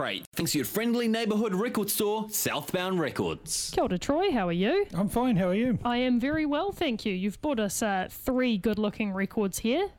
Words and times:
Crate. 0.00 0.24
Thanks 0.32 0.52
to 0.52 0.58
your 0.58 0.64
friendly 0.64 1.08
neighbourhood 1.08 1.54
record 1.54 1.90
store, 1.90 2.26
Southbound 2.30 2.98
Records. 2.98 3.70
Kia 3.74 3.84
ora, 3.84 3.98
Troy. 3.98 4.30
How 4.32 4.48
are 4.48 4.52
you? 4.52 4.86
I'm 4.94 5.10
fine. 5.10 5.36
How 5.36 5.48
are 5.48 5.54
you? 5.54 5.78
I 5.84 5.98
am 5.98 6.18
very 6.18 6.46
well, 6.46 6.72
thank 6.72 7.04
you. 7.04 7.12
You've 7.12 7.38
brought 7.42 7.60
us 7.60 7.82
uh, 7.82 8.08
three 8.10 8.56
good-looking 8.56 9.12
records 9.12 9.58
here. 9.58 9.90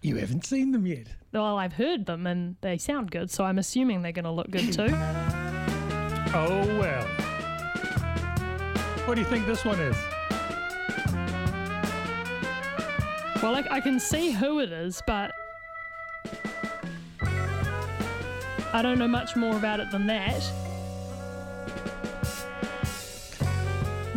You 0.00 0.16
haven't 0.16 0.46
seen 0.46 0.72
them 0.72 0.86
yet. 0.86 1.08
Well, 1.34 1.58
I've 1.58 1.74
heard 1.74 2.06
them 2.06 2.26
and 2.26 2.56
they 2.62 2.78
sound 2.78 3.10
good, 3.10 3.30
so 3.30 3.44
I'm 3.44 3.58
assuming 3.58 4.00
they're 4.00 4.12
going 4.12 4.24
to 4.24 4.30
look 4.30 4.50
good 4.50 4.72
too. 4.72 4.88
Oh 6.34 6.64
well. 6.80 7.06
What 9.04 9.16
do 9.16 9.20
you 9.20 9.26
think 9.26 9.44
this 9.44 9.66
one 9.66 9.78
is? 9.80 9.96
well, 13.42 13.54
I, 13.54 13.66
I 13.70 13.80
can 13.82 14.00
see 14.00 14.30
who 14.30 14.60
it 14.60 14.72
is, 14.72 15.02
but 15.06 15.34
I 18.72 18.80
don't 18.82 18.98
know 18.98 19.08
much 19.08 19.36
more 19.36 19.56
about 19.56 19.80
it 19.80 19.90
than 19.90 20.06
that. 20.06 20.42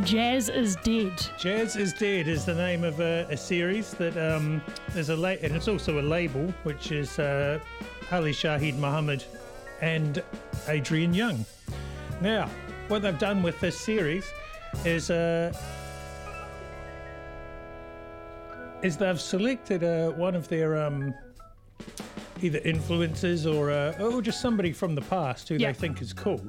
Jazz 0.04 0.50
is 0.50 0.76
dead. 0.78 1.14
Jazz 1.38 1.76
is 1.76 1.92
Dead 1.94 2.28
is 2.28 2.46
the 2.46 2.54
name 2.54 2.84
of 2.84 3.00
a, 3.00 3.26
a 3.30 3.36
series 3.36 3.92
that 3.96 4.16
um, 4.18 4.62
there's 4.94 5.10
a 5.10 5.16
la- 5.16 5.30
and 5.30 5.56
it's 5.56 5.68
also 5.68 6.00
a 6.00 6.02
label 6.04 6.54
which 6.64 6.92
is 6.92 7.18
uh, 7.18 7.60
Ali 8.12 8.32
Shaheed 8.32 8.78
Muhammad 8.78 9.24
and 9.82 10.22
Adrian 10.68 11.14
Younge. 11.14 11.46
Now, 12.22 12.50
what 12.88 13.02
they've 13.02 13.18
done 13.18 13.42
with 13.42 13.60
this 13.60 13.80
series 13.80 14.26
is 14.86 15.10
uh, 15.10 15.52
is 18.84 18.96
they've 18.98 19.20
selected 19.20 19.84
uh, 19.84 20.12
one 20.12 20.36
of 20.36 20.48
their 20.48 20.86
um, 20.86 21.16
either 22.42 22.60
influences 22.60 23.46
or 23.46 23.72
uh, 23.72 23.94
or 24.00 24.22
just 24.22 24.42
somebody 24.42 24.72
from 24.72 24.96
the 24.96 25.02
past 25.02 25.50
who 25.50 25.56
Yeah. 25.56 25.72
they 25.72 25.78
think 25.78 26.02
is 26.02 26.14
cool. 26.14 26.42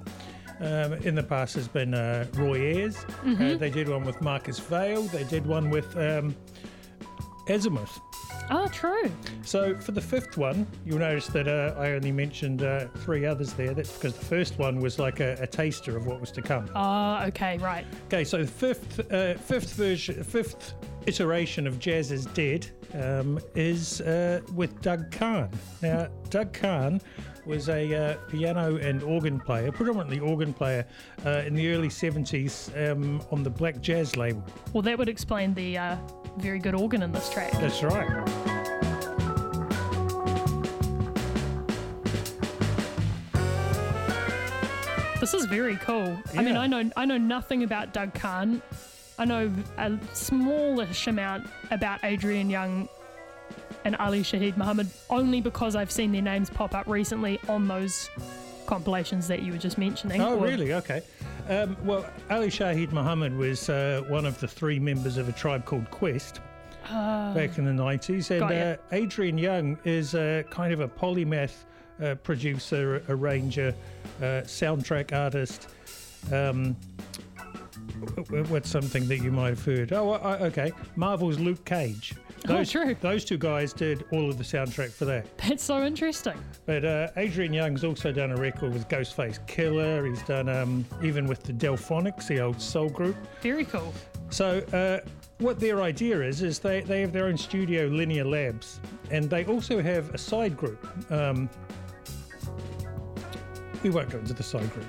Um, 0.59 0.95
in 1.05 1.15
the 1.15 1.23
past 1.23 1.55
has 1.57 1.69
been 1.69 1.93
uh, 1.93 2.27
Roy 2.35 2.55
Ayers. 2.61 2.97
Uh, 3.27 3.57
they 3.57 3.69
did 3.71 3.89
one 3.91 4.05
with 4.05 4.21
Marcos 4.23 4.59
Valle. 4.59 5.03
They 5.03 5.25
did 5.25 5.45
one 5.47 5.69
with 5.69 5.95
um, 5.99 6.35
Azimuth. 7.49 8.01
Oh, 8.51 8.69
true. 8.69 9.11
So 9.43 9.77
for 9.77 9.93
the 9.93 10.01
fifth 10.01 10.37
one, 10.37 10.67
you'll 10.85 10.99
notice 10.99 11.27
that 11.29 11.49
uh, 11.49 11.75
I 11.79 11.93
only 11.93 12.13
mentioned 12.13 12.63
uh, 12.63 12.87
three 12.99 13.25
others 13.25 13.53
there. 13.55 13.75
That's 13.75 13.93
because 13.93 14.17
the 14.17 14.25
first 14.25 14.59
one 14.59 14.81
was 14.81 14.99
like 14.99 15.21
a, 15.21 15.37
a 15.41 15.47
taster 15.47 15.97
of 15.97 16.07
what 16.07 16.21
was 16.21 16.31
to 16.33 16.43
come. 16.43 16.69
Ah, 16.75 17.27
okay, 17.27 17.59
right. 17.59 17.85
Okay, 18.07 18.25
so 18.25 18.39
the 18.39 18.47
fifth, 18.47 19.13
uh, 19.13 19.35
fifth 19.35 19.75
version, 19.75 20.23
fifth 20.23 20.75
iteration 21.07 21.67
of 21.67 21.79
Jazz 21.79 22.13
is 22.13 22.27
Dead 22.27 22.69
um, 22.95 23.41
is 23.55 24.01
uh, 24.01 24.41
with 24.55 24.81
Doug 24.81 25.11
Carn. 25.11 25.51
Now, 25.83 26.09
Doug 26.31 26.53
Carn 26.53 27.01
was 27.47 27.69
a 27.69 27.95
uh, 27.95 28.15
piano 28.29 28.77
and 28.77 29.03
organ 29.03 29.39
player, 29.39 29.71
predominantly 29.71 30.19
organ 30.19 30.53
player, 30.53 30.85
uh, 31.25 31.43
in 31.47 31.55
the 31.55 31.73
early 31.73 31.89
70s 31.89 32.91
um, 32.91 33.23
on 33.31 33.43
the 33.43 33.51
Black 33.51 33.81
Jazz 33.81 34.17
label. 34.17 34.43
Well, 34.73 34.83
that 34.83 34.99
would 34.99 35.09
explain 35.09 35.55
the 35.55 35.79
uh, 35.79 35.97
very 36.39 36.59
good 36.59 36.75
organ 36.75 37.03
in 37.03 37.13
this 37.13 37.31
track. 37.31 37.53
That's 37.53 37.83
right. 37.83 38.57
This 45.21 45.33
is 45.35 45.47
very 45.47 45.77
cool. 45.77 46.17
I 46.37 46.43
mean, 46.43 46.57
I 46.57 46.67
know 46.67 46.89
I 46.97 47.05
know 47.05 47.19
nothing 47.19 47.65
about 47.65 47.93
Doug 47.93 48.15
Carn. 48.15 48.63
I 49.19 49.25
know 49.25 49.53
a 49.79 49.99
smallish 50.13 51.07
amount 51.07 51.49
about 51.71 52.01
Adrian 52.05 52.51
Younge 52.51 52.89
and 53.87 53.95
Ali 53.97 54.23
Shaheed 54.23 54.57
Muhammad 54.57 54.91
only 55.11 55.41
because 55.41 55.77
I've 55.77 55.93
seen 55.93 56.11
their 56.11 56.21
names 56.21 56.51
pop 56.51 56.75
up 56.75 56.89
recently 56.89 57.39
on 57.49 57.69
those 57.69 58.11
compilations 58.67 59.29
that 59.29 59.43
you 59.43 59.53
were 59.53 59.59
just 59.59 59.79
mentioning. 59.79 60.21
Oh, 60.21 60.37
Or- 60.37 60.45
really? 60.45 60.75
Okay. 60.75 61.03
Um, 61.49 61.77
well, 61.85 62.05
Ali 62.29 62.49
Shaheed 62.49 62.91
Muhammad 62.91 63.37
was 63.37 63.69
uh, 63.71 64.03
one 64.09 64.27
of 64.27 64.41
the 64.41 64.49
three 64.49 64.81
members 64.81 65.19
of 65.19 65.29
a 65.29 65.33
tribe 65.33 65.65
called 65.65 65.89
Quest 65.93 66.41
back 66.83 67.59
in 67.59 67.65
the 67.65 67.83
90s. 67.83 68.33
And 68.33 68.43
uh, 68.43 68.77
Adrian 68.91 69.39
Younge 69.39 69.79
is 69.85 70.17
uh, 70.17 70.43
kind 70.51 70.73
of 70.73 70.81
a 70.81 70.89
polymath 70.89 71.55
uh, 72.03 72.17
producer, 72.17 73.05
arranger, 73.09 73.73
uh, 74.19 74.43
soundtrack 74.43 75.13
artist. 75.13 75.69
Um, 76.33 76.75
what's 78.49 78.69
something 78.69 79.07
that 79.07 79.19
you 79.19 79.31
might 79.31 79.51
have 79.51 79.65
heard? 79.65 79.93
Oh, 79.93 80.15
okay. 80.41 80.73
Marvel's 80.97 81.39
Luke 81.39 81.65
Cage. 81.65 82.15
Oh, 82.45 82.49
Those, 82.49 82.71
true. 82.71 82.97
Those 83.01 83.25
two 83.25 83.39
guys 83.39 83.73
did 83.73 84.05
all 84.13 84.29
of 84.29 84.39
the 84.39 84.45
soundtrack 84.45 84.91
for 84.91 85.05
that. 85.07 85.27
That's 85.39 85.65
so 85.65 85.85
interesting. 85.85 86.39
But 86.65 86.85
uh, 86.85 87.09
Adrian 87.17 87.53
Younge's 87.53 87.85
also 87.85 88.13
done 88.13 88.31
a 88.31 88.37
record 88.37 88.73
with 88.73 88.89
Ghostface 88.89 89.45
Killah. 89.47 90.09
He's 90.09 90.23
done 90.23 90.49
um, 90.49 90.85
even 91.03 91.27
with 91.27 91.43
the 91.43 91.53
Delfonics, 91.53 92.29
the 92.29 92.41
old 92.41 92.61
soul 92.61 92.89
group. 92.89 93.17
Very 93.41 93.65
cool. 93.65 93.93
So 94.31 94.59
uh, 94.73 95.07
what 95.39 95.61
their 95.61 95.83
idea 95.83 96.21
is 96.23 96.43
is 96.43 96.59
they, 96.59 96.81
they 96.81 97.01
have 97.01 97.13
their 97.13 97.27
own 97.27 97.37
studio, 97.37 97.87
Linear 97.87 98.25
Labs, 98.25 98.81
and 99.11 99.29
they 99.29 99.45
also 99.45 99.81
have 99.83 100.15
a 100.15 100.19
side 100.19 100.57
group. 100.57 100.87
Um, 101.11 101.49
we 103.83 103.91
won't 103.91 104.11
go 104.11 104.19
into 104.19 104.35
the 104.35 104.43
side 104.43 104.71
group. 104.73 104.87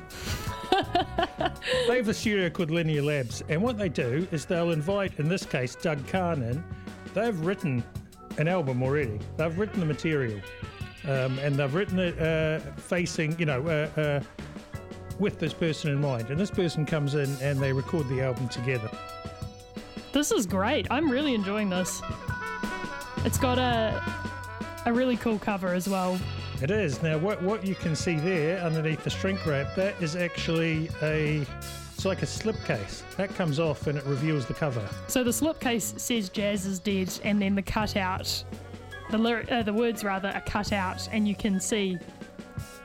they 1.88 1.98
have 1.98 2.08
a 2.08 2.14
studio 2.14 2.50
called 2.50 2.72
Linear 2.72 3.02
Labs, 3.02 3.44
and 3.50 3.62
what 3.62 3.78
they 3.78 3.90
do 3.90 4.28
is 4.32 4.46
they'll 4.46 4.72
invite, 4.72 5.20
in 5.20 5.28
this 5.28 5.46
case, 5.46 5.76
Doug 5.76 6.06
Carn 6.08 6.42
in. 6.42 6.64
They've 7.18 7.40
written 7.40 7.84
an 8.38 8.48
album 8.48 8.84
already. 8.84 9.20
They've 9.38 9.58
written 9.58 9.80
the 9.80 9.88
material, 9.88 10.40
um, 11.06 11.40
and 11.40 11.56
they've 11.56 11.74
written 11.74 11.98
it 11.98 12.20
uh, 12.22 12.60
facing, 12.74 13.40
you 13.40 13.48
know, 13.48 13.66
uh, 13.66 14.00
uh, 14.00 14.22
with 15.18 15.40
this 15.40 15.52
person 15.52 15.90
in 15.90 16.00
mind. 16.00 16.30
And 16.30 16.40
this 16.40 16.52
person 16.52 16.86
comes 16.86 17.16
in 17.16 17.36
and 17.42 17.60
they 17.60 17.74
record 17.74 18.08
the 18.08 18.22
album 18.22 18.48
together. 18.50 18.92
This 20.14 20.32
is 20.32 20.46
great. 20.46 20.86
I'm 20.92 21.10
really 21.10 21.34
enjoying 21.34 21.72
this. 21.72 22.04
It's 23.26 23.40
got 23.40 23.58
a 23.58 24.00
a 24.86 24.94
really 24.94 25.18
cool 25.18 25.40
cover 25.40 25.74
as 25.74 25.90
well. 25.90 26.20
It 26.62 26.70
is. 26.70 27.02
Now, 27.02 27.18
what, 27.18 27.42
what 27.42 27.66
you 27.66 27.74
can 27.74 27.96
see 27.96 28.18
there 28.18 28.60
underneath 28.60 29.04
the 29.04 29.10
shrink 29.10 29.44
wrap, 29.44 29.74
that 29.76 30.00
is 30.04 30.16
actually 30.16 30.92
a. 31.02 31.48
It's 31.98 32.06
like 32.06 32.22
a 32.22 32.28
slipcase. 32.28 33.02
That 33.16 33.34
comes 33.34 33.60
off 33.60 33.88
and 33.88 33.98
it 33.98 34.06
reveals 34.06 34.46
the 34.46 34.54
cover. 34.54 34.88
So 35.08 35.24
the 35.24 35.32
slipcase 35.32 36.00
says 36.00 36.30
"Jazz 36.30 36.68
is 36.68 36.78
dead," 36.78 37.12
and 37.24 37.42
then 37.42 37.56
the 37.56 37.64
cutout, 37.64 38.44
the 39.10 39.18
lyric, 39.18 39.52
uh, 39.52 39.64
the 39.64 39.74
words 39.74 40.04
rather, 40.04 40.30
are 40.30 40.42
cut 40.42 40.72
out, 40.72 41.10
and 41.12 41.28
you 41.28 41.34
can 41.34 41.60
see 41.60 41.98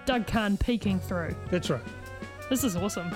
Doug 0.07 0.27
Carn 0.27 0.57
peeking 0.57 0.99
through. 0.99 1.37
That's 1.51 1.69
right. 1.69 1.83
This 2.49 2.65
is 2.65 2.75
awesome. 2.75 3.15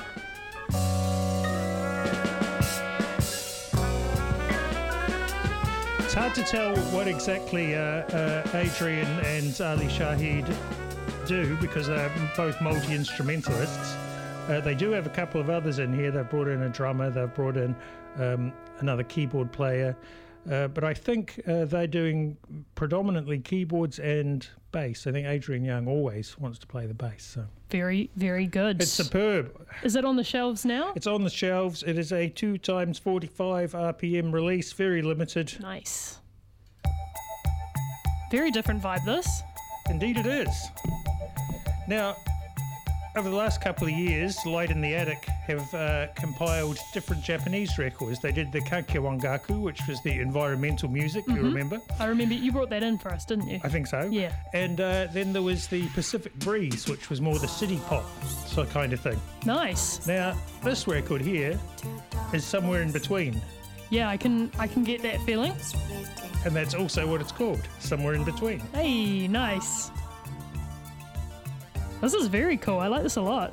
It's 6.01 6.13
hard 6.13 6.34
to 6.34 6.43
tell 6.43 6.77
what 6.93 7.09
exactly 7.09 7.75
uh, 7.75 7.81
uh, 7.81 8.47
Adrian 8.53 9.09
and 9.21 9.59
Ali 9.63 9.87
Shaheed 9.87 10.55
do 11.27 11.57
because 11.57 11.87
they're 11.87 12.13
both 12.37 12.61
multi 12.61 12.95
instrumentalists. 12.95 13.97
Uh, 14.49 14.61
they 14.61 14.75
do 14.75 14.93
have 14.93 15.07
a 15.07 15.11
couple 15.11 15.41
of 15.41 15.51
others 15.51 15.81
in 15.81 15.93
here. 15.93 16.11
They've 16.11 16.29
brought 16.29 16.47
in 16.49 16.62
a 16.62 16.69
drummer, 16.69 17.11
they've 17.11 17.33
brought 17.34 17.57
in 17.57 17.75
um, 18.19 18.53
another 18.79 19.03
keyboard 19.03 19.51
player. 19.51 19.97
Uh, 20.51 20.69
but 20.69 20.84
I 20.84 20.95
think 20.95 21.41
uh, 21.49 21.65
they're 21.65 21.89
doing 21.89 22.37
predominantly 22.77 23.41
keyboards 23.41 23.99
and 23.99 24.47
bass. 24.71 25.09
I 25.09 25.12
think 25.12 25.27
Adrian 25.27 25.65
Younge 25.65 25.89
always 25.89 26.39
wants 26.39 26.61
to 26.61 26.67
play 26.69 26.87
the 26.87 26.95
bass. 26.95 27.25
So 27.25 27.45
Very, 27.71 28.11
very 28.15 28.47
good. 28.47 28.81
it's 28.81 28.93
superb. 28.93 29.67
is 29.83 29.97
it 29.97 30.05
on 30.05 30.15
the 30.15 30.23
shelves 30.23 30.65
now? 30.65 30.93
It's 30.95 31.09
on 31.09 31.25
the 31.25 31.31
shelves. 31.31 31.83
It 31.83 31.99
is 31.99 32.13
a 32.13 32.28
two 32.28 32.59
times 32.59 32.97
45 33.01 33.73
RPM 33.73 34.33
release, 34.33 34.73
very 34.73 35.03
limited. 35.03 35.53
Nice. 35.61 36.21
Very 38.31 38.53
different 38.53 38.81
vibe. 38.81 39.05
This. 39.05 39.43
Indeed, 39.91 40.17
it 40.19 40.27
is. 40.27 40.49
Now, 41.89 42.15
over 43.16 43.31
the 43.31 43.37
last 43.37 43.60
couple 43.60 43.86
of 43.86 43.95
years, 43.95 44.36
Light 44.45 44.71
in 44.71 44.80
the 44.80 44.95
Attic 44.95 45.24
have 45.24 45.74
uh, 45.74 46.07
compiled 46.15 46.78
different 46.92 47.22
Japanese 47.22 47.78
records. 47.78 48.21
They 48.21 48.33
did 48.33 48.53
the 48.53 48.60
Kankyō 48.60 49.21
Ongaku, 49.21 49.60
which 49.60 49.80
was 49.89 50.03
the 50.03 50.21
environmental 50.21 50.91
music, 50.91 51.24
you 51.27 51.36
remember? 51.36 51.80
I 51.98 52.07
remember 52.07 52.34
you 52.34 52.53
brought 52.53 52.68
that 52.71 52.83
in 52.83 52.98
for 52.98 53.10
us, 53.10 53.24
didn't 53.24 53.48
you? 53.48 53.60
I 53.65 53.68
think 53.68 53.86
so. 53.86 54.09
Yeah. 54.13 54.34
And 54.53 54.80
uh, 54.80 55.09
then 55.13 55.33
there 55.33 55.42
was 55.42 55.66
the 55.66 55.89
Pacific 55.89 56.34
Breeze, 56.41 56.89
which 56.89 57.09
was 57.09 57.21
more 57.21 57.39
the 57.39 57.48
city 57.48 57.80
pop 57.86 58.04
sort 58.47 58.66
of 58.66 58.72
kind 58.72 58.92
of 58.92 59.01
thing. 59.01 59.21
Nice. 59.47 60.07
Now, 60.07 60.36
this 60.63 60.86
record 60.86 61.22
here 61.22 61.59
is 62.34 62.45
somewhere 62.45 62.83
in 62.83 62.92
between. 62.92 63.41
Yeah, 63.89 64.10
I 64.10 64.16
can 64.16 64.51
I 64.59 64.66
can 64.66 64.83
get 64.84 65.01
that 65.03 65.21
feeling. 65.22 65.53
And 66.45 66.54
that's 66.54 66.74
also 66.74 67.07
what 67.07 67.21
it's 67.21 67.33
called, 67.33 67.63
somewhere 67.78 68.15
in 68.15 68.24
between. 68.24 68.60
Hey, 68.72 69.27
nice. 69.27 69.91
This 72.06 72.14
is 72.14 72.28
very 72.28 72.56
cool. 72.56 72.78
I 72.78 72.86
like 72.86 73.03
this 73.03 73.16
a 73.16 73.20
lot. 73.20 73.53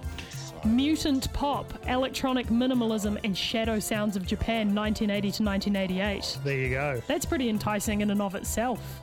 Mutant 0.64 1.34
pop, 1.34 1.74
electronic 1.88 2.50
minimalism, 2.50 3.20
and 3.24 3.36
shadow 3.36 3.80
sounds 3.80 4.16
of 4.16 4.28
Japan, 4.28 4.76
1980 4.76 5.32
to 5.32 5.44
1988. 5.44 6.38
There 6.44 6.56
you 6.56 6.70
go. 6.70 7.02
That's 7.08 7.26
pretty 7.26 7.50
enticing 7.50 8.02
in 8.02 8.12
and 8.12 8.22
of 8.22 8.36
itself. 8.36 9.02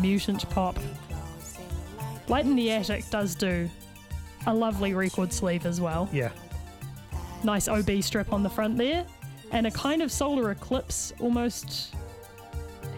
Mutant 0.00 0.48
pop. 0.48 0.78
Light 2.28 2.46
in 2.46 2.56
the 2.56 2.72
Attic 2.72 3.10
does 3.10 3.34
do 3.34 3.68
a 4.46 4.54
lovely 4.54 4.94
record 4.94 5.30
sleeve 5.30 5.66
as 5.66 5.78
well. 5.78 6.08
Yeah. 6.10 6.30
Nice 7.44 7.68
OB 7.68 8.02
strip 8.02 8.32
on 8.32 8.42
the 8.42 8.48
front 8.48 8.78
there, 8.78 9.04
and 9.50 9.66
a 9.66 9.70
kind 9.70 10.00
of 10.00 10.10
solar 10.10 10.52
eclipse 10.52 11.12
almost 11.20 11.94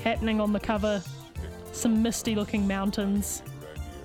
happening 0.05 0.41
on 0.41 0.53
the 0.53 0.61
cover. 0.61 1.03
Some 1.73 2.03
misty 2.03 2.35
looking 2.35 2.67
mountains, 2.67 3.43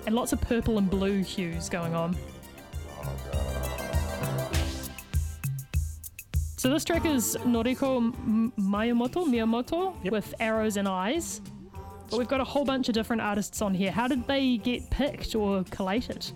and 0.06 0.14
lots 0.14 0.32
of 0.32 0.40
purple 0.40 0.78
and 0.78 0.88
blue 0.88 1.22
hues 1.22 1.68
going 1.68 1.94
on. 1.94 2.16
So 6.56 6.70
this 6.70 6.84
track 6.84 7.04
is 7.04 7.36
Noriko 7.42 8.10
Miyamoto, 8.58 9.26
Miyamoto 9.26 9.94
Yep. 10.02 10.12
with 10.12 10.34
Arrows 10.40 10.76
and 10.78 10.88
Eyes. 10.88 11.42
But 12.10 12.18
we've 12.18 12.28
got 12.28 12.40
a 12.40 12.44
whole 12.44 12.64
bunch 12.64 12.88
of 12.88 12.94
different 12.94 13.20
artists 13.20 13.60
on 13.60 13.74
here. 13.74 13.90
How 13.90 14.08
did 14.08 14.26
they 14.26 14.56
get 14.58 14.88
picked 14.90 15.34
or 15.34 15.64
collated? 15.64 16.30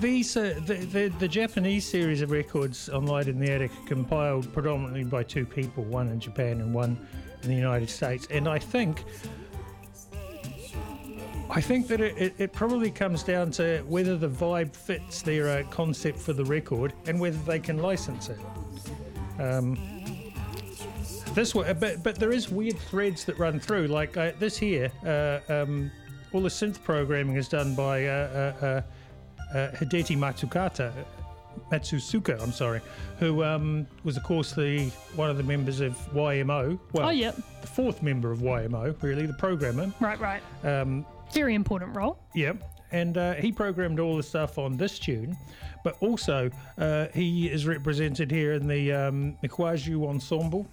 These, 0.00 0.36
uh, 0.36 0.60
the, 0.64 0.74
the 0.74 1.08
the 1.18 1.26
Japanese 1.26 1.84
series 1.84 2.20
of 2.22 2.30
records 2.30 2.88
on 2.88 3.06
Light 3.06 3.26
in 3.26 3.40
the 3.40 3.50
Attic 3.50 3.72
are 3.72 3.86
compiled 3.88 4.52
predominantly 4.52 5.02
by 5.02 5.24
two 5.24 5.44
people, 5.44 5.82
one 5.82 6.08
in 6.08 6.20
Japan 6.20 6.60
and 6.60 6.72
one 6.72 7.04
in 7.42 7.48
the 7.48 7.56
United 7.56 7.90
States. 7.90 8.28
And 8.30 8.48
I 8.48 8.60
think, 8.60 9.02
I 11.58 11.60
think 11.60 11.88
that 11.88 12.00
it, 12.00 12.34
it, 12.38 12.52
probably 12.52 12.88
comes 12.88 13.24
down 13.24 13.50
to 13.52 13.82
whether 13.88 14.16
the 14.16 14.28
vibe 14.28 14.76
fits 14.76 15.22
their 15.22 15.48
uh, 15.48 15.64
concept 15.70 16.16
for 16.16 16.32
the 16.32 16.44
record 16.44 16.92
and 17.08 17.18
whether 17.18 17.36
they 17.38 17.58
can 17.58 17.78
license 17.78 18.28
it. 18.28 18.38
Um, 19.40 19.76
this 21.34 21.56
way, 21.56 21.72
but 21.72 22.04
but 22.04 22.14
there 22.14 22.30
is 22.30 22.48
weird 22.48 22.78
threads 22.78 23.24
that 23.24 23.40
run 23.40 23.58
through. 23.58 23.88
Like 23.88 24.16
uh, 24.16 24.30
this 24.38 24.56
here, 24.56 24.92
uh, 25.04 25.40
um, 25.52 25.90
all 26.32 26.42
the 26.42 26.48
synth 26.48 26.80
programming 26.84 27.34
is 27.34 27.48
done 27.48 27.74
by 27.74 28.06
uh, 28.06 28.12
uh, 28.62 28.64
uh, 28.64 29.56
uh, 29.58 29.70
Hideki 29.72 30.16
Matsukata, 30.16 30.92
Matsusuka. 31.72 32.40
I'm 32.40 32.52
sorry, 32.52 32.80
who 33.18 33.42
um, 33.42 33.84
was 34.04 34.16
of 34.16 34.22
course 34.22 34.52
the 34.52 34.92
one 35.16 35.28
of 35.28 35.36
the 35.36 35.42
members 35.42 35.80
of 35.80 35.98
YMO. 36.14 36.78
Well, 36.92 37.08
Oh, 37.08 37.10
yep. 37.10 37.34
the 37.62 37.66
fourth 37.66 38.00
member 38.00 38.30
of 38.30 38.38
YMO, 38.38 38.94
really, 39.02 39.26
the 39.26 39.34
programmer. 39.34 39.92
Right, 39.98 40.20
right. 40.20 40.42
Um, 40.62 41.04
Very 41.32 41.54
important 41.54 41.96
role. 41.96 42.18
Yep. 42.34 42.62
And 42.90 43.18
uh, 43.18 43.34
he 43.34 43.52
programmed 43.52 44.00
all 44.00 44.16
the 44.16 44.22
stuff 44.22 44.56
on 44.58 44.76
this 44.76 44.98
tune, 44.98 45.36
but 45.84 45.96
also 46.00 46.50
uh, 46.78 47.06
he 47.14 47.48
is 47.48 47.66
represented 47.66 48.30
here 48.30 48.54
in 48.54 48.66
the 48.66 48.92
um, 48.92 49.36
Mkwaju 49.42 50.08
Ensemble 50.08 50.66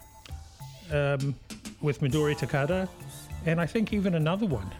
um, 0.91 1.35
with 1.81 1.99
Midori 1.99 2.37
Takada, 2.37 2.87
and 3.45 3.59
I 3.59 3.65
think 3.65 3.93
even 3.93 4.15
another 4.15 4.45
one. 4.45 4.71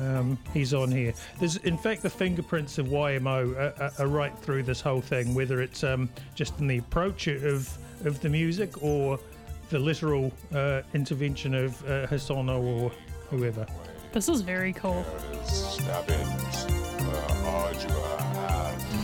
Um, 0.00 0.38
he's 0.54 0.72
on 0.72 0.90
here. 0.90 1.12
There's, 1.40 1.56
in 1.58 1.76
fact, 1.76 2.02
the 2.02 2.10
fingerprints 2.10 2.78
of 2.78 2.86
YMO 2.86 3.56
are, 3.56 3.82
are, 3.82 3.92
are 3.98 4.06
right 4.06 4.36
through 4.38 4.62
this 4.62 4.80
whole 4.80 5.00
thing, 5.00 5.34
whether 5.34 5.60
it's 5.60 5.82
um, 5.82 6.08
just 6.36 6.58
in 6.60 6.68
the 6.68 6.78
approach 6.78 7.26
of 7.26 7.76
of 8.04 8.20
the 8.20 8.28
music 8.28 8.82
or 8.82 9.18
the 9.70 9.78
literal 9.78 10.32
uh, 10.54 10.82
intervention 10.94 11.54
of 11.54 11.88
uh, 11.88 12.06
or 12.48 12.92
whoever. 13.30 13.66
This 14.12 14.28
is 14.28 14.40
very 14.40 14.72
cool. 14.72 15.04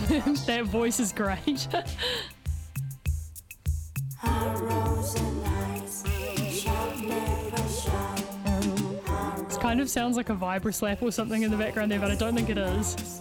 that 0.46 0.64
voice 0.64 0.98
is 0.98 1.12
great. 1.12 1.68
it 1.72 1.86
kind 9.60 9.80
of 9.80 9.88
sounds 9.88 10.16
like 10.16 10.28
a 10.30 10.34
vibra 10.34 10.74
slap 10.74 11.02
or 11.02 11.12
something 11.12 11.42
in 11.42 11.52
the 11.52 11.56
background 11.56 11.92
there, 11.92 12.00
but 12.00 12.10
I 12.10 12.16
don't 12.16 12.34
think 12.34 12.50
it 12.50 12.58
is. 12.58 13.20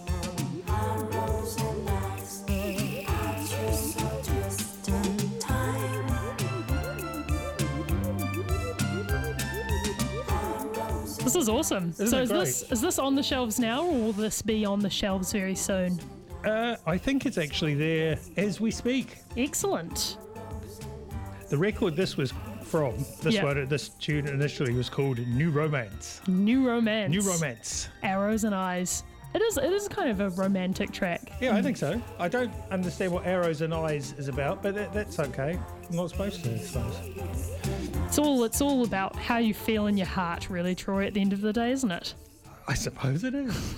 This 11.36 11.42
is 11.42 11.48
awesome. 11.50 11.90
Isn't 11.90 12.06
so 12.08 12.22
is 12.22 12.30
this 12.30 12.72
is 12.72 12.80
this 12.80 12.98
on 12.98 13.14
the 13.14 13.22
shelves 13.22 13.60
now, 13.60 13.84
or 13.84 13.92
will 13.92 14.12
this 14.12 14.40
be 14.40 14.64
on 14.64 14.80
the 14.80 14.88
shelves 14.88 15.32
very 15.32 15.54
soon? 15.54 16.00
Uh, 16.42 16.76
I 16.86 16.96
think 16.96 17.26
it's 17.26 17.36
actually 17.36 17.74
there 17.74 18.18
as 18.38 18.58
we 18.58 18.70
speak. 18.70 19.18
Excellent. 19.36 20.16
The 21.50 21.58
record 21.58 21.94
this 21.94 22.16
was 22.16 22.32
from, 22.62 22.96
this 23.22 23.34
Yeah. 23.34 23.44
one, 23.44 23.68
this 23.68 23.90
tune 23.90 24.26
initially 24.28 24.72
was 24.72 24.88
called 24.88 25.18
New 25.18 25.50
Romance. 25.50 26.22
New 26.26 26.66
romance. 26.66 27.10
New 27.10 27.20
Romance. 27.20 27.90
Arrows 28.02 28.44
and 28.44 28.54
eyes. 28.54 29.04
It 29.34 29.42
is. 29.42 29.58
It 29.58 29.70
is 29.70 29.88
kind 29.88 30.08
of 30.08 30.20
a 30.20 30.30
romantic 30.30 30.90
track. 30.92 31.32
Yeah, 31.42 31.54
I 31.54 31.60
think 31.60 31.76
so. 31.76 32.00
I 32.18 32.28
don't 32.28 32.50
understand 32.70 33.12
what 33.12 33.26
Arrows 33.26 33.60
and 33.60 33.74
Eyes 33.74 34.14
is 34.16 34.28
about, 34.28 34.62
but 34.62 34.74
that, 34.74 34.94
that's 34.94 35.18
okay. 35.18 35.58
I'm 35.90 35.96
not 35.96 36.08
supposed 36.08 36.42
to, 36.44 36.54
I 36.54 36.58
suppose. 36.58 36.98
It's 38.06 38.18
all. 38.18 38.44
It's 38.44 38.62
all 38.62 38.84
about 38.84 39.14
how 39.26 39.38
you 39.38 39.52
feel 39.54 39.86
in 39.86 39.96
your 39.96 40.06
heart, 40.06 40.48
really, 40.48 40.74
Troy. 40.74 41.06
At 41.06 41.14
the 41.14 41.20
end 41.20 41.32
of 41.32 41.40
the 41.40 41.52
day, 41.52 41.72
isn't 41.72 41.90
it? 41.90 42.14
I 42.68 42.74
suppose 42.74 43.24
it 43.24 43.34
is. 43.34 43.74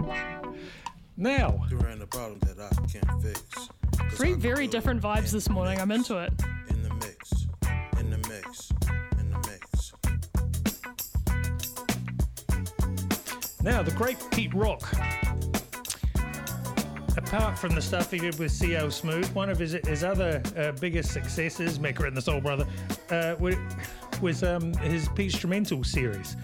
now, 1.16 1.64
There 1.70 1.88
ain't 1.88 2.02
a 2.02 2.06
problem 2.06 2.38
that 2.40 2.58
I 2.60 2.68
can't 2.86 3.22
fix. 3.22 3.40
'Cause 3.98 4.18
Three 4.18 4.34
very 4.34 4.66
different 4.66 5.00
vibes 5.02 5.30
this 5.32 5.44
the 5.44 5.52
morning. 5.52 5.80
I'm 5.80 5.90
into 5.90 6.18
it. 6.18 6.32
In 6.68 6.82
the 6.82 6.94
mix, 6.94 7.46
in 7.98 8.10
the 8.10 8.18
mix, 8.28 8.70
in 9.18 9.30
the 9.30 9.38
mix. 9.48 9.92
now 13.62 13.82
the 13.82 13.90
great 13.92 14.18
Pete 14.30 14.52
Rock. 14.54 14.82
Apart 17.16 17.58
from 17.58 17.74
the 17.74 17.82
stuff 17.82 18.10
he 18.10 18.18
did 18.18 18.38
with 18.38 18.50
CL 18.50 18.90
Smooth, 18.90 19.30
one 19.34 19.48
of 19.50 19.58
his 19.58 19.72
his 19.86 20.02
other 20.04 20.42
uh, 20.56 20.72
biggest 20.80 21.12
successes, 21.12 21.78
Mecca 21.78 22.04
and 22.04 22.16
the 22.16 22.22
Soul 22.22 22.40
Brother, 22.40 22.66
uh, 23.10 23.34
wa- 23.38 23.52
was 24.22 24.42
um, 24.42 24.72
his 24.74 25.08
PeteStrumental 25.08 25.84
series. 25.84 26.36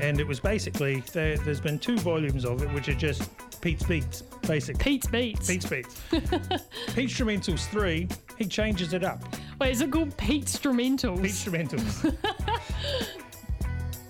And 0.00 0.20
it 0.20 0.26
was 0.26 0.38
basically, 0.38 1.02
there, 1.12 1.36
there's 1.38 1.60
been 1.60 1.78
two 1.78 1.98
volumes 1.98 2.44
of 2.44 2.62
it, 2.62 2.72
which 2.72 2.88
are 2.88 2.94
just 2.94 3.30
Pete's 3.60 3.82
Beats, 3.82 4.22
basically. 4.46 4.82
Pete's 4.82 5.06
beats. 5.08 5.46
Pete's 5.48 5.66
Beats. 5.66 6.00
PeteStrumentals 6.10 7.68
3, 7.68 8.08
he 8.38 8.44
changes 8.44 8.92
it 8.92 9.02
up. 9.02 9.22
Wait, 9.60 9.72
is 9.72 9.80
it 9.80 9.90
called 9.90 10.16
PeteStrumentals? 10.16 11.20
Pete 11.20 11.32
Instrumentals. 11.32 12.16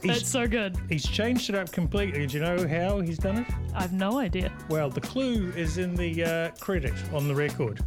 That's 0.04 0.28
so 0.28 0.46
good. 0.46 0.76
he's 0.88 1.06
changed 1.06 1.48
it 1.48 1.56
up 1.56 1.72
completely. 1.72 2.26
Do 2.26 2.36
you 2.36 2.42
know 2.44 2.68
how 2.68 3.00
he's 3.00 3.18
done 3.18 3.38
it? 3.38 3.46
I 3.74 3.82
have 3.82 3.92
no 3.92 4.18
idea. 4.18 4.52
Well, 4.68 4.90
the 4.90 5.00
clue 5.00 5.52
is 5.56 5.78
in 5.78 5.96
the 5.96 6.24
uh, 6.24 6.50
credit 6.60 6.94
on 7.12 7.26
the 7.26 7.34
record, 7.34 7.80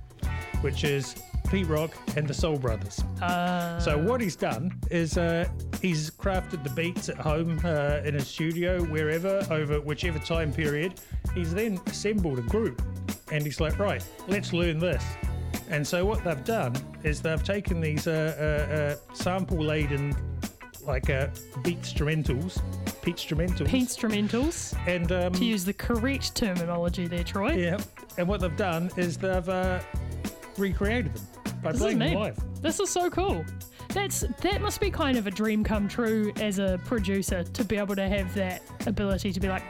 which 0.62 0.84
is 0.84 1.15
Pete 1.51 1.67
Rock 1.67 1.91
and 2.15 2.25
the 2.25 2.34
Soul 2.34 2.58
Brothers. 2.58 3.03
Uh, 3.22 3.77
So 3.79 3.98
what 3.98 4.22
he's 4.22 4.38
done 4.38 4.72
is 4.89 5.17
uh, 5.17 5.50
he's 5.81 6.10
crafted 6.10 6.63
the 6.63 6.70
beats 6.70 7.10
at 7.10 7.17
home 7.17 7.60
uh, 7.65 8.00
in 8.05 8.13
his 8.13 8.25
studio, 8.27 8.81
wherever, 8.86 9.46
over 9.51 9.81
whichever 9.81 10.17
time 10.20 10.53
period. 10.53 10.93
He's 11.36 11.53
then 11.53 11.77
assembled 11.88 12.39
a 12.39 12.43
group, 12.43 12.81
and 13.34 13.43
he's 13.43 13.60
like, 13.60 13.79
right, 13.79 14.01
let's 14.29 14.53
learn 14.53 14.79
this. 14.79 15.03
And 15.70 15.86
so 15.86 16.05
what 16.05 16.24
they've 16.24 16.43
done 16.46 16.74
is 17.03 17.22
they've 17.22 17.43
taken 17.43 17.81
these 17.81 18.08
uh, 18.08 18.34
uh, 18.72 18.74
uh, 19.12 19.13
sample-laden, 19.13 20.15
like 20.88 21.10
uh, 21.10 21.27
beat 21.63 21.81
instrumentals, 21.81 22.62
Pete 23.01 23.17
instrumentals, 23.17 23.67
Pete 23.67 23.88
Instrumentals. 23.89 24.77
and 24.88 25.12
um, 25.12 25.34
To 25.34 25.43
use 25.43 25.65
the 25.65 25.74
correct 25.74 26.34
terminology 26.34 27.08
there, 27.08 27.25
Troy. 27.25 27.55
yeah, 27.55 27.77
and 28.17 28.25
what 28.27 28.39
they've 28.39 28.55
done 28.55 28.89
is 28.96 29.17
they've 29.17 29.50
uh, 29.50 29.79
recreated 30.58 31.13
them 31.13 31.25
by 31.63 31.72
This 31.72 31.82
is 31.82 31.86
playing 31.86 32.00
them 32.00 32.13
live. 32.13 32.62
This 32.62 32.80
is 32.80 32.89
so 32.89 33.10
cool. 33.10 33.46
That's 33.89 34.22
that 34.41 34.62
must 34.62 34.80
be 34.80 34.89
kind 34.89 35.18
of 35.18 35.27
a 35.27 35.32
dream 35.32 35.63
come 35.63 35.88
true 35.88 36.32
as 36.39 36.60
a 36.60 36.80
producer 36.86 37.44
to 37.44 37.63
be 37.65 37.77
able 37.77 37.96
to 37.96 38.08
have 38.08 38.34
that 38.36 38.62
ability 38.88 39.34
to 39.34 39.39
be 39.39 39.50
like, 39.50 39.63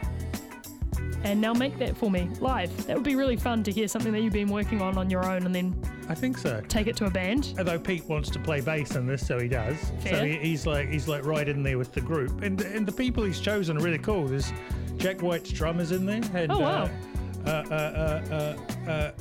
and 1.23 1.39
now 1.41 1.53
make 1.53 1.77
that 1.79 1.95
for 1.97 2.09
me 2.11 2.29
live. 2.39 2.85
That 2.87 2.95
would 2.95 3.05
be 3.05 3.15
really 3.15 3.35
fun 3.37 3.63
to 3.63 3.71
hear 3.71 3.87
something 3.87 4.11
that 4.11 4.21
you've 4.21 4.33
been 4.33 4.49
working 4.49 4.81
on 4.81 4.97
on 4.97 5.09
your 5.09 5.25
own 5.25 5.45
and 5.45 5.53
then 5.53 5.75
I 6.09 6.15
think 6.15 6.37
so. 6.37 6.61
take 6.67 6.87
it 6.87 6.95
to 6.97 7.05
a 7.05 7.09
band. 7.09 7.53
Although 7.57 7.79
Pete 7.79 8.03
wants 8.05 8.29
to 8.31 8.39
play 8.39 8.59
bass 8.61 8.95
in 8.95 9.07
this, 9.07 9.25
so 9.25 9.39
he 9.39 9.47
does. 9.47 9.77
So 10.03 10.23
he, 10.25 10.37
he's 10.37 10.65
like 10.67 10.89
he's 10.89 11.07
like 11.07 11.25
right 11.25 11.47
in 11.47 11.63
there 11.63 11.77
with 11.77 11.93
the 11.93 12.01
group, 12.01 12.41
and 12.41 12.59
and 12.61 12.85
the 12.85 12.91
people 12.91 13.23
he's 13.23 13.39
chosen 13.39 13.77
are 13.77 13.81
really 13.81 13.97
cool. 13.99 14.27
There's 14.27 14.51
Jack 14.97 15.21
White's 15.21 15.51
drummers 15.51 15.91
in 15.91 16.05
there, 16.05 16.21
and 16.33 16.51
Oh, 16.51 16.59
wow. 16.59 16.89
uh, 17.45 17.49
uh, 17.49 17.53
uh, 17.71 18.55
uh, 18.87 18.89
uh, 18.91 19.11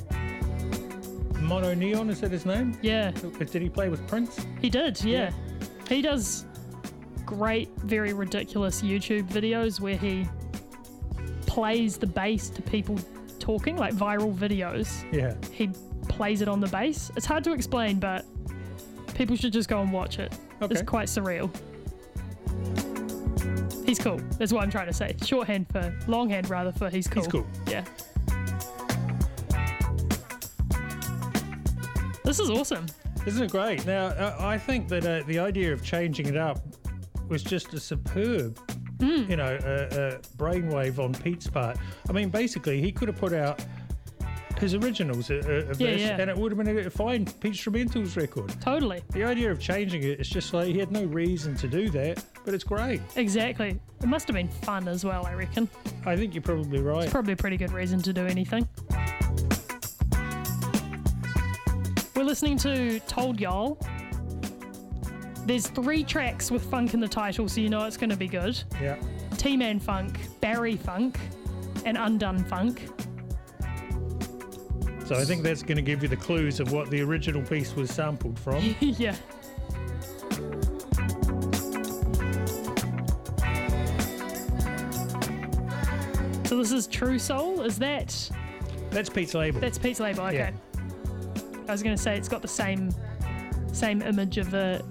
MonoNeon 1.51 2.09
is 2.09 2.21
that 2.21 2.31
his 2.31 2.45
name? 2.45 2.77
Yeah, 2.81 3.11
Did 3.11 3.61
he 3.61 3.69
play 3.69 3.89
with 3.89 4.05
Prince? 4.07 4.45
he 4.61 4.69
did. 4.69 5.03
Yeah, 5.03 5.31
he 5.89 6.01
does 6.01 6.45
great, 7.25 7.69
very 7.79 8.13
ridiculous 8.13 8.81
YouTube 8.81 9.27
videos 9.29 9.79
where 9.79 9.97
he 9.97 10.27
plays 11.45 11.97
the 11.97 12.07
bass 12.07 12.49
to 12.49 12.61
people 12.61 12.97
talking, 13.39 13.75
like 13.75 13.93
viral 13.93 14.33
videos. 14.33 15.03
Yeah. 15.11 15.35
he 15.51 15.69
plays 16.07 16.41
it 16.41 16.47
on 16.47 16.59
the 16.61 16.67
bass. 16.67 17.11
It's 17.17 17.25
hard 17.25 17.43
to 17.43 17.53
explain, 17.53 17.99
but 17.99 18.25
people 19.15 19.35
should 19.35 19.53
just 19.53 19.67
go 19.67 19.81
and 19.81 19.91
watch 19.91 20.19
it. 20.19 20.33
Okay. 20.61 20.73
It's 20.73 20.83
quite 20.83 21.07
surreal. 21.07 21.49
He's 23.85 23.99
cool. 23.99 24.21
That's 24.37 24.53
what 24.53 24.63
I'm 24.63 24.71
trying 24.71 24.87
to 24.87 24.93
say. 24.93 25.15
Shorthand 25.25 25.67
for 25.69 25.93
longhand, 26.07 26.49
rather 26.49 26.71
for 26.71 26.89
he's 26.89 27.07
cool. 27.07 27.23
He's 27.23 27.31
cool. 27.31 27.45
Yeah. 27.67 27.83
This 32.23 32.39
is 32.39 32.49
awesome. 32.49 32.85
Isn't 33.25 33.43
it 33.43 33.51
great? 33.51 33.85
Now, 33.85 34.07
uh, 34.07 34.35
I 34.39 34.57
think 34.57 34.87
that 34.89 35.05
uh, 35.05 35.23
the 35.27 35.39
idea 35.39 35.73
of 35.73 35.83
changing 35.83 36.27
it 36.27 36.37
up 36.37 36.59
was 37.27 37.43
just 37.43 37.73
a 37.73 37.79
superb, 37.79 38.59
Mm. 38.99 39.27
you 39.29 39.35
know, 39.35 39.45
uh, 39.63 39.95
uh, 39.95 40.17
brainwave 40.37 40.99
on 40.99 41.11
Pete's 41.13 41.47
part. 41.47 41.77
I 42.07 42.11
mean, 42.11 42.29
basically, 42.29 42.79
he 42.81 42.91
could 42.91 43.07
have 43.07 43.17
put 43.17 43.33
out 43.33 43.63
his 44.59 44.75
originals 44.75 45.31
uh, 45.31 45.41
uh, 45.43 45.71
of 45.71 45.81
Yeah, 45.81 45.91
this, 45.91 46.01
yeah. 46.01 46.17
and 46.21 46.29
it 46.29 46.37
would 46.37 46.51
have 46.51 46.63
been 46.63 46.77
a 46.85 46.89
fine 46.89 47.25
PeteStrumentals 47.25 48.15
record. 48.15 48.53
Totally. 48.61 49.01
The 49.09 49.23
idea 49.23 49.49
of 49.49 49.59
changing 49.59 50.03
it, 50.03 50.19
it's 50.19 50.29
just 50.29 50.53
like 50.53 50.67
he 50.67 50.77
had 50.77 50.91
no 50.91 51.05
reason 51.05 51.55
to 51.55 51.67
do 51.67 51.89
that, 51.89 52.23
but 52.45 52.53
it's 52.53 52.63
great. 52.63 53.01
Exactly. 53.15 53.79
It 54.01 54.05
must 54.07 54.27
have 54.27 54.35
been 54.35 54.49
fun 54.49 54.87
as 54.87 55.03
well, 55.03 55.25
I 55.25 55.33
reckon. 55.33 55.67
I 56.05 56.15
think 56.15 56.35
you're 56.35 56.43
probably 56.43 56.79
right. 56.81 57.03
It's 57.05 57.11
probably 57.11 57.33
a 57.33 57.37
pretty 57.37 57.57
good 57.57 57.71
reason 57.71 58.03
to 58.03 58.13
do 58.13 58.27
anything. 58.27 58.67
Listening 62.31 62.57
to 62.57 62.97
Told 63.07 63.41
Y'all. 63.41 63.77
There's 65.45 65.67
three 65.67 66.01
tracks 66.01 66.49
with 66.49 66.63
funk 66.63 66.93
in 66.93 67.01
the 67.01 67.07
title, 67.09 67.49
so 67.49 67.59
you 67.59 67.67
know 67.67 67.83
it's 67.83 67.97
going 67.97 68.09
to 68.09 68.15
be 68.15 68.29
good. 68.29 68.57
Yeah. 68.81 68.95
T 69.35 69.57
Man 69.57 69.81
Funk, 69.81 70.17
Barry 70.39 70.77
Funk, 70.77 71.19
and 71.83 71.97
Undone 71.97 72.45
Funk. 72.45 72.87
So 75.05 75.15
I 75.17 75.25
think 75.25 75.43
that's 75.43 75.61
going 75.61 75.75
to 75.75 75.81
give 75.81 76.03
you 76.03 76.07
the 76.07 76.15
clues 76.15 76.61
of 76.61 76.71
what 76.71 76.89
the 76.89 77.01
original 77.01 77.41
piece 77.41 77.75
was 77.75 77.91
sampled 77.91 78.39
from. 78.39 78.77
yeah. 78.79 79.13
So 86.45 86.55
this 86.55 86.71
is 86.71 86.87
True 86.87 87.19
Soul. 87.19 87.59
Is 87.59 87.77
that 87.79 88.31
That's 88.89 89.09
Pete's 89.09 89.33
label. 89.33 89.59
that's 89.59 89.77
Pete's 89.77 89.99
label? 89.99 90.23
Okay. 90.27 90.37
Yeah. 90.37 90.51
I 91.71 91.73
was 91.73 91.83
going 91.83 91.95
to 91.95 92.03
say 92.03 92.17
it's 92.17 92.27
got 92.27 92.41
the 92.41 92.49
same 92.49 92.93
same 93.71 94.01
image 94.01 94.37
of 94.37 94.53
a 94.53 94.83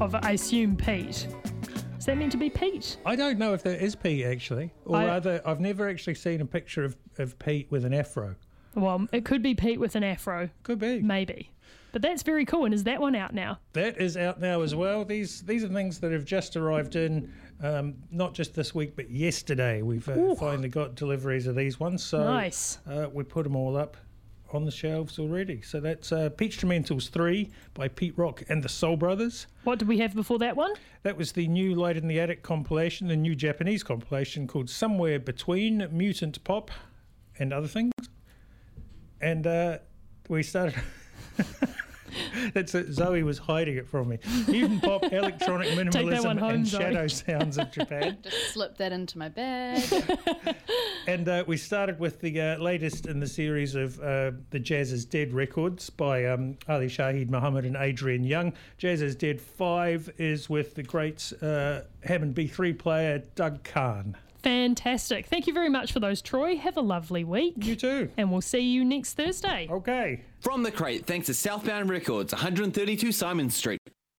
of 0.00 0.14
I 0.14 0.30
assume 0.30 0.78
Pete. 0.78 1.28
Is 1.98 2.06
that 2.06 2.16
meant 2.16 2.32
to 2.32 2.38
be 2.38 2.48
Pete? 2.48 2.96
I 3.04 3.14
don't 3.14 3.38
know 3.38 3.52
if 3.52 3.62
that 3.64 3.82
is 3.84 3.94
Pete 3.94 4.24
actually, 4.24 4.72
or 4.86 4.96
I- 4.96 5.04
rather, 5.04 5.42
I've 5.44 5.60
never 5.60 5.86
actually 5.86 6.14
seen 6.14 6.40
a 6.40 6.46
picture 6.46 6.84
of, 6.84 6.96
of 7.18 7.38
Pete 7.38 7.70
with 7.70 7.84
an 7.84 7.92
afro. 7.92 8.34
Well, 8.76 9.08
it 9.12 9.26
could 9.26 9.42
be 9.42 9.54
Pete 9.54 9.78
with 9.78 9.94
an 9.94 10.04
afro, 10.04 10.48
Could 10.62 10.78
be. 10.78 11.00
maybe. 11.02 11.50
But 11.92 12.00
that's 12.00 12.22
very 12.22 12.46
cool. 12.46 12.64
And 12.64 12.72
is 12.72 12.84
that 12.84 12.98
one 12.98 13.14
out 13.14 13.34
now? 13.34 13.58
That 13.74 13.98
is 14.00 14.16
out 14.16 14.40
now 14.40 14.62
as 14.62 14.74
well. 14.74 15.04
These 15.04 15.42
these 15.42 15.64
are 15.64 15.68
things 15.68 16.00
that 16.00 16.12
have 16.12 16.24
just 16.24 16.56
arrived 16.56 16.96
in, 16.96 17.30
um, 17.62 17.94
not 18.10 18.32
just 18.32 18.54
this 18.54 18.74
week, 18.74 18.96
but 18.96 19.10
yesterday. 19.10 19.82
We've 19.82 20.08
uh, 20.08 20.34
finally 20.34 20.70
got 20.70 20.94
deliveries 20.94 21.46
of 21.46 21.56
these 21.56 21.78
ones, 21.78 22.02
so 22.02 22.24
Nice. 22.24 22.78
uh, 22.88 23.08
we 23.12 23.22
put 23.22 23.44
them 23.44 23.54
all 23.54 23.76
up 23.76 23.98
on 24.54 24.64
the 24.64 24.70
shelves 24.70 25.18
already. 25.18 25.62
So 25.62 25.80
that's 25.80 26.12
uh, 26.12 26.30
PeteStrumentals 26.30 27.10
three 27.10 27.50
by 27.74 27.88
Pete 27.88 28.16
Rock 28.16 28.42
and 28.48 28.62
the 28.62 28.68
Soul 28.68 28.96
Brothers. 28.96 29.46
What 29.64 29.78
did 29.78 29.88
we 29.88 29.98
have 29.98 30.14
before 30.14 30.38
that 30.38 30.56
one? 30.56 30.72
That 31.02 31.16
was 31.16 31.32
the 31.32 31.46
new 31.48 31.74
Light 31.74 31.96
in 31.96 32.08
the 32.08 32.20
Attic 32.20 32.42
compilation, 32.42 33.08
the 33.08 33.16
new 33.16 33.34
Japanese 33.34 33.82
compilation 33.82 34.46
called 34.46 34.70
Somewhere 34.70 35.18
Between 35.18 35.88
Mutant 35.90 36.42
Pop 36.44 36.70
and 37.38 37.52
Other 37.52 37.68
Things. 37.68 37.92
And 39.20 39.46
uh, 39.46 39.78
we 40.28 40.42
started. 40.42 40.74
That's 42.54 42.74
it. 42.74 42.92
Zoe 42.92 43.22
was 43.22 43.38
hiding 43.38 43.76
it 43.76 43.88
from 43.88 44.08
me. 44.08 44.18
Mutant 44.48 44.82
pop, 44.82 45.04
electronic 45.12 45.68
minimalism, 45.70 46.38
home, 46.38 46.54
and 46.54 46.66
Zoe. 46.66 46.80
shadow 46.80 47.06
sounds 47.06 47.58
of 47.58 47.70
Japan. 47.70 48.18
Just 48.22 48.52
slip 48.52 48.76
that 48.78 48.92
into 48.92 49.18
my 49.18 49.28
bag. 49.28 49.82
And 51.06 51.28
uh, 51.28 51.44
we 51.46 51.56
started 51.56 51.98
with 51.98 52.20
the 52.20 52.40
uh, 52.40 52.58
latest 52.58 53.06
in 53.06 53.20
the 53.20 53.26
series 53.26 53.74
of 53.74 53.98
uh, 54.00 54.32
the 54.50 54.58
Jazz 54.58 54.92
is 54.92 55.04
Dead 55.04 55.32
records 55.32 55.90
by 55.90 56.26
um, 56.26 56.56
Ali 56.68 56.86
Shaheed 56.86 57.30
Muhammad 57.30 57.64
and 57.64 57.76
Adrian 57.76 58.24
Younge. 58.24 58.54
Jazz 58.76 59.02
is 59.02 59.16
Dead 59.16 59.40
5 59.40 60.10
is 60.18 60.50
with 60.50 60.74
the 60.74 60.82
great 60.82 61.32
uh, 61.42 61.80
Hammond 62.04 62.34
B3 62.34 62.78
player 62.78 63.22
Doug 63.34 63.64
Carn. 63.64 64.16
Fantastic. 64.42 65.26
Thank 65.26 65.46
you 65.46 65.52
very 65.52 65.68
much 65.68 65.92
for 65.92 66.00
those, 66.00 66.22
Troy. 66.22 66.56
Have 66.56 66.76
a 66.76 66.80
lovely 66.80 67.24
week. 67.24 67.54
You 67.58 67.76
too. 67.76 68.10
And 68.16 68.30
we'll 68.30 68.40
see 68.40 68.60
you 68.60 68.84
next 68.84 69.14
Thursday. 69.14 69.68
Okay. 69.70 70.22
From 70.40 70.62
the 70.62 70.70
crate, 70.70 71.06
thanks 71.06 71.26
to 71.26 71.34
Southbound 71.34 71.90
Records, 71.90 72.32
132 72.32 73.10
Simon 73.12 73.50
Street. 73.50 73.77